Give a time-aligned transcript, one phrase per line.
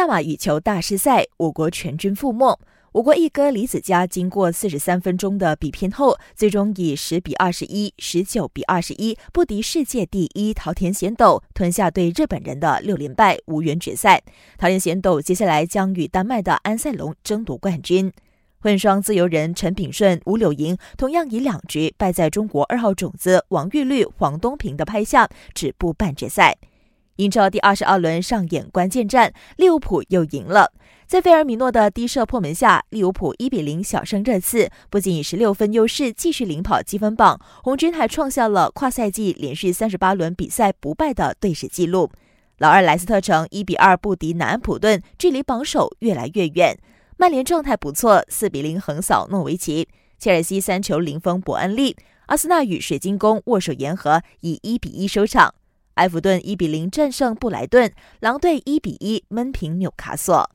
[0.00, 2.58] 大马羽球大师赛，我国全军覆没。
[2.92, 14.22] 我国一哥李子嘉经过四十三分钟的比拼后，最终以十比二十一、十九比二十一不敌世界第一桃田贤斗，吞下对日本人的六连败，无缘决赛。
[14.56, 18.10] 桃田贤斗接下来将与丹麦的安塞龙争夺冠军。
[18.60, 26.56] 混双自由人陈炳顺、吴柳莹同样以两局败在中国二号种子王玉律、黄东萍的拍下，止步半决赛。
[27.20, 30.72] 英超第二十二轮上演关键战，利物浦又赢了。
[31.06, 42.10] 在费尔米诺的低射破门下，利物浦一比零小胜热刺，不仅以十六分优势继续领跑积分榜，红军还创下了跨赛季连续三十八轮比赛不败的队史纪录。
[42.56, 46.78] 老二莱斯特城一比二不敌南安普顿，距离榜首越来越远。
[47.18, 49.86] 曼联状态不错，四比零横扫诺维奇。
[50.18, 51.94] 切尔西三球零封伯恩利，
[52.26, 55.54] 阿森纳与水晶宫握手言和，以一比一收场。
[56.00, 60.50] 埃弗顿一比零战胜布莱顿，狼队一比一闷平纽卡索。